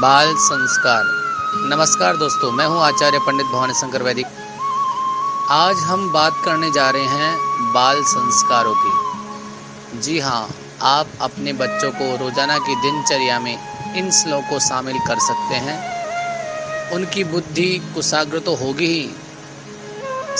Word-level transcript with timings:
बाल 0.00 0.34
संस्कार। 0.34 1.02
नमस्कार 1.70 2.16
दोस्तों, 2.16 2.50
मैं 2.52 2.66
हूँ 2.66 2.78
आचार्य 2.80 3.18
पंडित 3.18 3.46
भवानी 3.46 3.74
शंकर 3.74 4.02
वैदिक। 4.02 4.26
आज 5.50 5.76
हम 5.76 6.12
बात 6.12 6.40
करने 6.44 6.70
जा 6.70 6.88
रहे 6.90 7.04
हैं 7.04 7.72
बाल 7.72 8.02
संस्कारों 8.04 8.74
की। 8.74 10.00
जी 10.00 10.18
हाँ 10.18 10.48
आप 10.82 11.06
अपने 11.20 11.52
बच्चों 11.52 11.90
को 11.90 12.16
रोज़ाना 12.16 12.58
की 12.58 12.74
दिनचर्या 12.82 13.38
में 13.40 13.52
इन 13.96 14.10
श्लोक 14.10 14.44
को 14.50 14.58
शामिल 14.58 14.98
कर 14.98 15.18
सकते 15.18 15.54
हैं। 15.66 15.78
उनकी 16.92 17.24
बुद्धि 17.24 17.70
कुशाग्र 17.94 18.38
तो 18.38 18.54
होगी 18.56 18.86
ही। 18.86 19.10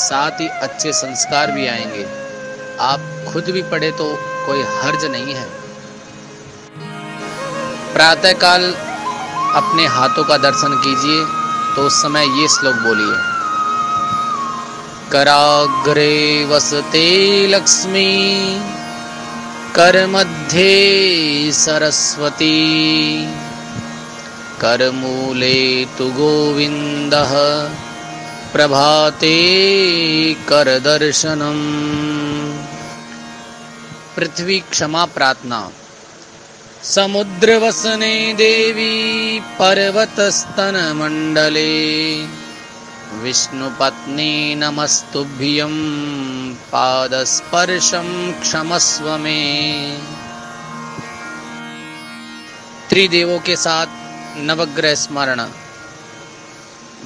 साथ 0.00 0.40
ही 0.40 0.48
अच्छे 0.48 0.92
संस्कार 0.92 1.50
भी 1.50 1.66
आएँगे। 1.68 2.04
आप 2.82 3.32
खुद 3.32 3.50
भी 3.50 3.62
पढ़े 3.62 3.90
तो 3.92 4.12
कोई 4.46 4.62
हर्ज 4.74 5.04
नहीं 5.06 5.34
है। 5.34 5.48
प्रातःकाल 7.92 8.74
अपने 9.56 9.86
हाथों 9.88 10.24
का 10.24 10.36
दर्शन 10.38 10.72
कीजिए 10.84 11.20
तो 11.74 11.86
उस 11.86 11.94
समय 12.02 12.26
ये 12.40 12.48
श्लोक 12.48 12.76
बोलिए। 12.84 13.16
कराग्रे 15.12 16.44
वसते 16.44 17.06
लक्ष्मी 17.48 18.10
कर 19.76 19.96
मध्य 20.06 20.62
सरस्वती, 21.54 22.58
करमूले 24.60 25.58
तु 25.98 26.06
गोविंद 26.12 27.14
प्रभाते 28.52 29.36
कर 30.48 30.68
दर्शनम 30.80 31.60
पृथ्वी 34.16 34.58
क्षमा 34.70 35.04
प्रार्थना। 35.14 35.60
समुद्रवसने 36.84 38.32
देवी 38.32 39.40
पर्वतस्तनमण्डले। 39.40 40.40
विष्णुपत्नी 43.22 44.54
नमस्तुभ्यं 44.54 45.74
पादस्पर्शं 46.54 48.32
क्षमस्व 48.32 49.18
मे। 49.18 49.98
त्रिदेवों 52.90 53.38
के 53.38 53.56
साथ 53.56 53.86
नवग्रह 54.36 54.94
स्मरण। 54.94 55.40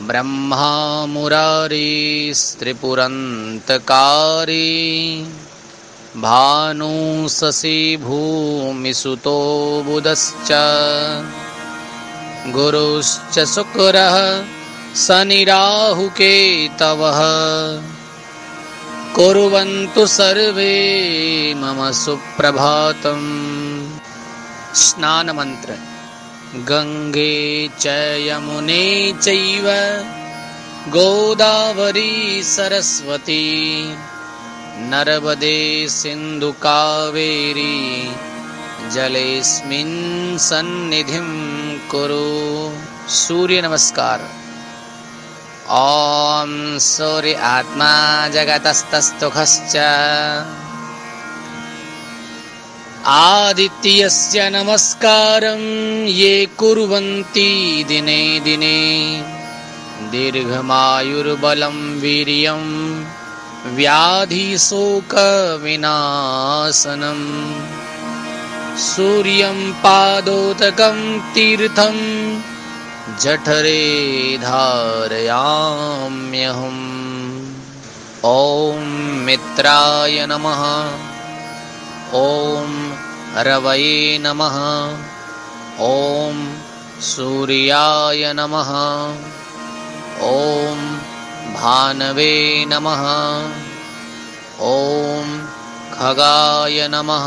ब्रह्मा 0.07 1.07
मुरारी 1.07 2.33
स्त्रिपुरन्तकारी 2.35 3.05
भानुशशि 6.17 7.99
भूमिसुतो 8.03 9.83
बुधश्च। 9.87 10.49
गुरुश्च 12.53 13.39
शुक्रः 13.39 14.45
शनिराहुकेतवः 14.95 17.21
कुर्वन्तु 19.15 20.07
सर्वे 20.07 21.55
मम 21.55 21.91
सुप्रभातम्। 21.91 23.99
स्नानमन्त्र। 24.75 25.79
गङ्गे 26.57 27.69
च 27.69 27.87
यमुने 28.29 29.13
चैव। 29.13 29.65
गोदावरी 30.89 32.43
सरस्वती 32.43 33.95
नर्मदे 34.79 35.89
सिन्धुकावेरी 35.89 38.15
जलेऽस्मिन् 38.91 40.39
सन्निधिं 40.39 41.89
कुरु। 41.89 43.09
सूर्य 43.09 43.63
नमस्कार। 43.63 44.31
ॐ 45.71 46.79
सूर्य 46.79 47.35
आत्मा 47.35 48.29
जगतस्तस्तुखश्च। 48.29 49.77
आदित्यस्य 53.07 54.51
नमस्कारं 54.51 55.61
ये 56.07 56.47
कुर्वन्ति 56.47 57.85
दिने 57.89 58.41
दिने। 58.41 59.23
दीर्घमायुर्बलं 60.11 62.01
वीर्यम् 62.01 63.05
व्याधिशोकविनाशनम् 63.67 64.85
सूर्यं 68.79 69.73
पादोदकं 69.73 71.21
तीर्थं 71.21 71.97
जठरे 73.21 74.39
धारयाम्यहम्। 74.43 75.15
ॐ 78.25 78.85
मित्राय 79.25 80.27
नमः। 80.27 80.63
ॐ 82.15 82.93
रवये 83.37 84.19
नमः। 84.19 84.59
ॐ 85.81 86.55
सूर्याय 87.01 88.33
नमः। 88.37 88.71
ॐ 90.23 90.94
भानवे 91.55 92.65
नमः। 92.69 93.03
ॐ 94.61 95.29
खगाय 95.95 96.89
नमः। 96.89 97.27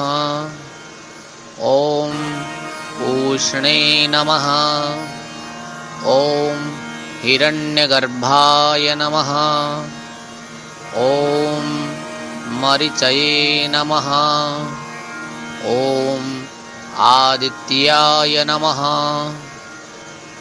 ॐ 1.60 2.16
पूष्णे 2.98 4.08
नमः। 4.08 4.48
ॐ 6.14 6.66
हिरण्यगर्भाय 7.22 8.96
नमः। 8.98 9.32
ॐ 11.04 11.70
मरिचये 12.62 13.68
नमः। 13.72 14.10
ॐ 15.76 16.28
आदित्याय 17.14 18.44
नमः। 18.48 18.84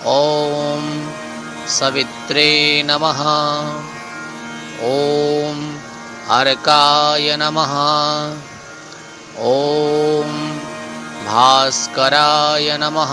ॐ 0.06 1.15
सवित्रे 1.68 2.82
नमः। 2.86 3.20
ॐ 4.84 5.78
अर्काय 6.30 7.36
नमः। 7.36 7.72
ॐ 9.38 10.58
भास्कराय 11.26 12.76
नमः। 12.80 13.12